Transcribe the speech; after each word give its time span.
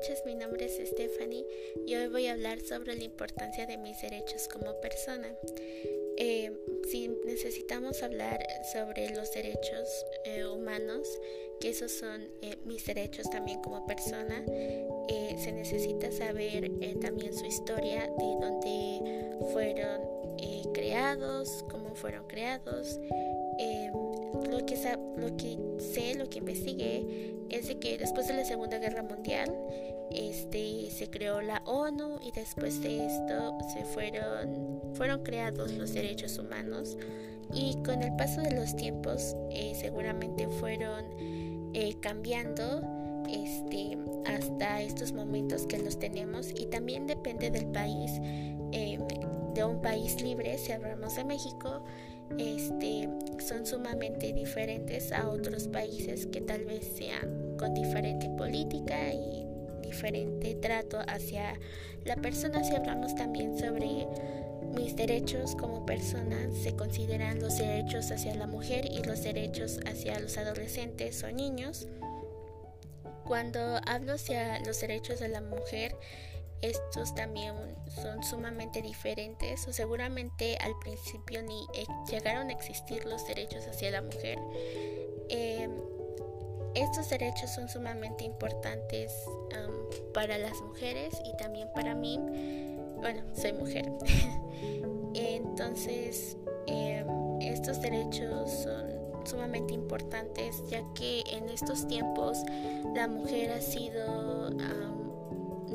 noches, 0.00 0.22
mi 0.24 0.34
nombre 0.34 0.64
es 0.64 0.80
Stephanie 0.88 1.44
y 1.86 1.94
hoy 1.94 2.06
voy 2.08 2.26
a 2.26 2.32
hablar 2.32 2.58
sobre 2.60 2.96
la 2.96 3.04
importancia 3.04 3.66
de 3.66 3.76
mis 3.76 4.00
derechos 4.00 4.48
como 4.48 4.80
persona. 4.80 5.28
Eh, 6.16 6.50
si 6.90 7.08
necesitamos 7.26 8.02
hablar 8.02 8.42
sobre 8.72 9.10
los 9.10 9.30
derechos 9.34 10.06
eh, 10.24 10.46
humanos, 10.46 11.06
que 11.60 11.68
esos 11.68 11.92
son 11.92 12.30
eh, 12.40 12.56
mis 12.64 12.86
derechos 12.86 13.28
también 13.28 13.60
como 13.60 13.86
persona, 13.86 14.42
se 15.36 15.52
necesita 15.52 16.10
saber 16.10 16.70
también 17.00 17.34
su 17.34 17.44
historia, 17.44 18.06
de 18.06 18.36
dónde 18.40 19.36
fueron 19.52 20.19
creados, 20.90 21.64
cómo 21.70 21.94
fueron 21.94 22.26
creados. 22.26 22.98
lo, 24.50 24.66
que 24.66 24.76
lo 25.16 25.36
que 25.36 25.56
sé, 25.78 26.16
lo 26.16 26.28
que 26.28 26.38
investigué, 26.38 27.36
es 27.48 27.68
de 27.68 27.78
que 27.78 27.96
después 27.96 28.26
de 28.26 28.34
la 28.34 28.44
Segunda 28.44 28.78
Guerra 28.78 29.04
Mundial, 29.04 29.56
este, 30.10 30.90
se 30.90 31.08
creó 31.08 31.42
la 31.42 31.62
ONU 31.66 32.18
y 32.20 32.32
después 32.32 32.82
de 32.82 33.06
esto 33.06 33.56
se 33.72 33.84
fueron, 33.84 34.80
fueron 34.94 35.22
creados 35.22 35.72
los 35.74 35.94
derechos 35.94 36.36
humanos 36.38 36.96
y 37.54 37.76
con 37.84 38.02
el 38.02 38.16
paso 38.16 38.40
de 38.40 38.50
los 38.50 38.74
tiempos 38.74 39.36
eh, 39.50 39.74
seguramente 39.80 40.48
fueron 40.48 41.04
eh, 41.72 41.94
cambiando 42.00 42.82
este, 43.28 43.96
hasta 44.26 44.82
estos 44.82 45.12
momentos 45.12 45.66
que 45.66 45.78
los 45.78 46.00
tenemos 46.00 46.50
y 46.50 46.66
también 46.66 47.06
depende 47.06 47.50
del 47.50 47.66
país. 47.66 48.10
Eh, 48.72 48.98
de 49.54 49.64
un 49.64 49.80
país 49.80 50.20
libre, 50.22 50.56
si 50.58 50.72
hablamos 50.72 51.16
de 51.16 51.24
México, 51.24 51.84
este, 52.38 53.08
son 53.38 53.66
sumamente 53.66 54.32
diferentes 54.32 55.12
a 55.12 55.28
otros 55.28 55.68
países 55.68 56.26
que 56.26 56.40
tal 56.40 56.64
vez 56.64 56.84
sean 56.96 57.56
con 57.58 57.74
diferente 57.74 58.28
política 58.30 59.12
y 59.12 59.46
diferente 59.82 60.54
trato 60.54 61.00
hacia 61.08 61.58
la 62.04 62.16
persona. 62.16 62.62
Si 62.62 62.74
hablamos 62.74 63.14
también 63.16 63.58
sobre 63.58 64.06
mis 64.74 64.94
derechos 64.94 65.56
como 65.56 65.84
persona, 65.84 66.36
se 66.52 66.76
consideran 66.76 67.40
los 67.40 67.58
derechos 67.58 68.10
hacia 68.10 68.34
la 68.36 68.46
mujer 68.46 68.86
y 68.86 69.02
los 69.02 69.22
derechos 69.22 69.80
hacia 69.86 70.18
los 70.20 70.38
adolescentes 70.38 71.22
o 71.24 71.32
niños. 71.32 71.88
Cuando 73.26 73.60
hablo 73.86 74.14
hacia 74.14 74.60
los 74.60 74.80
derechos 74.80 75.20
de 75.20 75.28
la 75.28 75.40
mujer, 75.40 75.96
estos 76.62 77.14
también 77.14 77.54
son 78.02 78.22
sumamente 78.22 78.82
diferentes 78.82 79.66
o 79.66 79.72
seguramente 79.72 80.56
al 80.58 80.78
principio 80.78 81.42
ni 81.42 81.66
llegaron 82.10 82.48
a 82.48 82.52
existir 82.52 83.04
los 83.06 83.26
derechos 83.26 83.66
hacia 83.66 83.90
la 83.90 84.02
mujer. 84.02 84.38
Em, 85.28 85.70
estos 86.74 87.08
derechos 87.08 87.50
son 87.50 87.68
sumamente 87.68 88.24
importantes 88.24 89.12
para 90.14 90.38
las 90.38 90.60
mujeres 90.62 91.14
y 91.24 91.36
también 91.36 91.68
para 91.74 91.94
mí. 91.94 92.18
Bueno, 92.98 93.22
soy 93.34 93.52
mujer. 93.52 93.90
Entonces, 95.14 96.36
em, 96.66 97.40
estos 97.40 97.80
derechos 97.80 98.50
son 98.50 99.00
sumamente 99.24 99.74
importantes 99.74 100.62
ya 100.68 100.82
que 100.94 101.22
en 101.30 101.48
estos 101.48 101.86
tiempos 101.86 102.38
la 102.94 103.06
mujer 103.06 103.52
ha 103.52 103.60
sido 103.60 104.50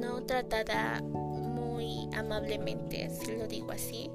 no 0.00 0.22
tratada 0.24 1.00
muy 1.02 2.08
amablemente, 2.16 3.10
si 3.10 3.36
lo 3.36 3.46
digo 3.46 3.70
así. 3.72 4.10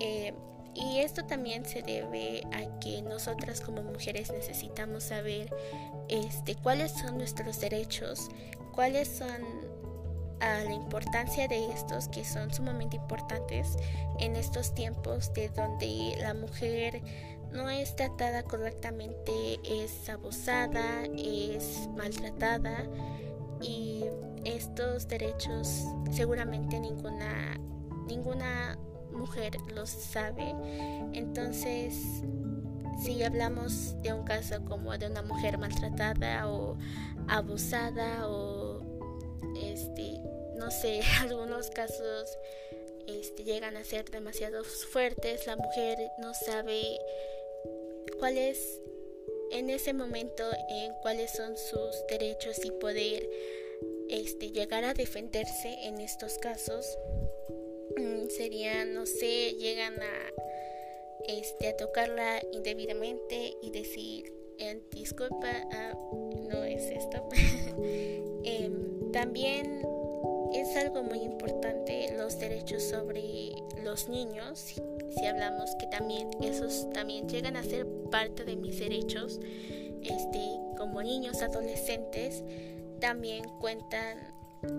Eh, 0.00 0.32
y 0.74 1.00
esto 1.00 1.24
también 1.26 1.66
se 1.66 1.82
debe 1.82 2.42
a 2.52 2.78
que 2.80 3.02
nosotras 3.02 3.60
como 3.60 3.82
mujeres 3.82 4.32
necesitamos 4.32 5.04
saber 5.04 5.54
este, 6.08 6.54
cuáles 6.56 6.92
son 6.92 7.18
nuestros 7.18 7.60
derechos, 7.60 8.30
cuáles 8.74 9.08
son 9.08 9.72
a 10.40 10.64
la 10.64 10.72
importancia 10.72 11.46
de 11.46 11.70
estos 11.72 12.08
que 12.08 12.24
son 12.24 12.52
sumamente 12.52 12.96
importantes 12.96 13.76
en 14.18 14.34
estos 14.34 14.74
tiempos 14.74 15.32
de 15.34 15.50
donde 15.50 16.16
la 16.20 16.34
mujer 16.34 17.00
no 17.52 17.68
es 17.70 17.94
tratada 17.94 18.42
correctamente, 18.42 19.60
es 19.64 20.08
abusada, 20.08 21.04
es 21.16 21.88
maltratada 21.96 22.84
y 23.60 24.04
estos 24.44 25.08
derechos 25.08 25.84
seguramente 26.12 26.78
ninguna 26.80 27.58
ninguna 28.06 28.78
mujer 29.12 29.52
los 29.74 29.90
sabe. 29.90 30.54
Entonces 31.12 32.22
si 33.02 33.22
hablamos 33.22 34.00
de 34.02 34.12
un 34.12 34.24
caso 34.24 34.64
como 34.64 34.96
de 34.96 35.06
una 35.06 35.22
mujer 35.22 35.58
maltratada 35.58 36.48
o 36.48 36.76
abusada 37.28 38.28
o 38.28 38.80
este 39.56 40.20
no 40.56 40.70
sé 40.70 41.00
algunos 41.20 41.70
casos 41.70 42.38
este, 43.06 43.44
llegan 43.44 43.76
a 43.76 43.84
ser 43.84 44.10
demasiado 44.10 44.62
fuertes 44.62 45.46
la 45.46 45.56
mujer 45.56 45.98
no 46.18 46.32
sabe 46.34 46.82
cuál 48.18 48.38
es 48.38 48.80
en 49.50 49.70
ese 49.70 49.92
momento 49.92 50.44
en 50.68 50.92
cuáles 51.02 51.32
son 51.32 51.56
sus 51.56 52.06
derechos 52.08 52.64
y 52.64 52.70
poder 52.70 53.28
este, 54.12 54.52
llegar 54.52 54.84
a 54.84 54.92
defenderse 54.92 55.74
en 55.84 55.98
estos 55.98 56.36
casos 56.36 56.98
mm, 57.96 58.28
sería, 58.28 58.84
no 58.84 59.06
sé, 59.06 59.54
llegan 59.54 59.94
a, 59.94 60.32
este, 61.28 61.68
a 61.68 61.76
tocarla 61.78 62.42
indebidamente 62.52 63.54
y 63.62 63.70
decir, 63.70 64.30
eh, 64.58 64.82
disculpa, 64.90 65.50
ah, 65.72 65.94
no 66.50 66.62
es 66.62 66.90
esto. 66.90 67.26
Em, 68.44 69.12
también 69.12 69.82
es 70.52 70.76
algo 70.76 71.02
muy 71.02 71.20
importante 71.20 72.14
los 72.16 72.38
derechos 72.38 72.82
sobre 72.82 73.52
los 73.82 74.08
niños, 74.08 74.58
si 74.58 75.26
hablamos 75.26 75.70
que 75.78 75.86
también 75.86 76.28
esos 76.42 76.90
también 76.90 77.28
llegan 77.28 77.56
a 77.56 77.62
ser 77.62 77.86
parte 78.10 78.44
de 78.44 78.56
mis 78.56 78.78
derechos, 78.78 79.40
este, 80.02 80.40
como 80.76 81.02
niños, 81.02 81.40
adolescentes, 81.40 82.42
también 83.02 83.48
cuentan 83.58 84.16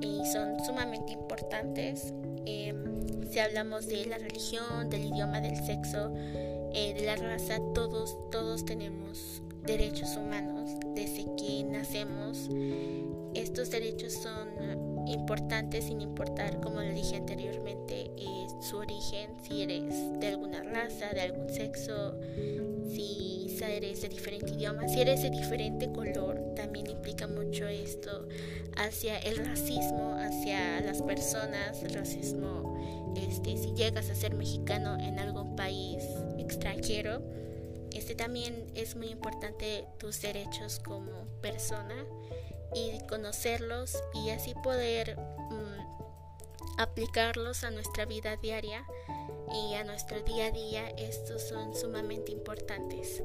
y 0.00 0.24
son 0.32 0.58
sumamente 0.64 1.12
importantes. 1.12 2.14
Em, 2.46 3.30
si 3.30 3.38
hablamos 3.38 3.86
de 3.88 4.06
la 4.06 4.16
religión, 4.16 4.88
del 4.88 5.04
idioma, 5.04 5.42
del 5.42 5.56
sexo, 5.56 6.14
eh, 6.72 6.94
de 6.94 7.04
la 7.04 7.16
raza, 7.16 7.58
todos, 7.74 8.16
todos 8.30 8.64
tenemos 8.64 9.42
derechos 9.66 10.16
humanos 10.16 10.70
desde 10.94 11.26
que 11.36 11.62
nacemos. 11.64 12.48
Estos 13.34 13.70
derechos 13.70 14.14
son 14.14 14.95
importantes 15.08 15.84
sin 15.84 16.00
importar, 16.00 16.60
como 16.60 16.80
lo 16.80 16.92
dije 16.92 17.16
anteriormente, 17.16 18.10
eh, 18.16 18.46
su 18.60 18.76
origen, 18.76 19.30
si 19.42 19.62
eres 19.62 20.20
de 20.20 20.28
alguna 20.28 20.62
raza, 20.62 21.10
de 21.12 21.20
algún 21.20 21.48
sexo, 21.48 22.14
si 22.88 23.36
eres 23.62 24.02
de 24.02 24.08
diferente 24.08 24.52
idioma, 24.52 24.88
si 24.88 25.00
eres 25.00 25.22
de 25.22 25.30
diferente 25.30 25.90
color, 25.90 26.54
también 26.54 26.88
implica 26.88 27.26
mucho 27.26 27.66
esto 27.66 28.28
hacia 28.76 29.18
el 29.18 29.36
racismo, 29.44 30.14
hacia 30.18 30.80
las 30.80 31.02
personas, 31.02 31.82
el 31.82 31.94
racismo, 31.94 32.76
este, 33.16 33.56
si 33.56 33.72
llegas 33.72 34.10
a 34.10 34.14
ser 34.14 34.34
mexicano 34.34 34.98
en 35.00 35.18
algún 35.18 35.56
país 35.56 36.04
extranjero, 36.38 37.22
este 37.92 38.14
también 38.14 38.70
es 38.74 38.96
muy 38.96 39.08
importante 39.08 39.86
tus 39.98 40.20
derechos 40.20 40.80
como 40.80 41.26
persona 41.40 42.04
y 42.74 42.98
conocerlos 43.06 43.96
y 44.14 44.30
así 44.30 44.54
poder 44.62 45.16
mm, 45.18 46.78
aplicarlos 46.78 47.64
a 47.64 47.70
nuestra 47.70 48.04
vida 48.04 48.36
diaria 48.36 48.86
y 49.52 49.74
a 49.74 49.84
nuestro 49.84 50.20
día 50.22 50.46
a 50.46 50.50
día. 50.50 50.88
Estos 50.98 51.42
son 51.42 51.74
sumamente 51.74 52.32
importantes. 52.32 53.22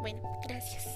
Bueno, 0.00 0.22
gracias. 0.46 0.86